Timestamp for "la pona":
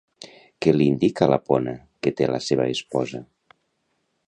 1.33-1.75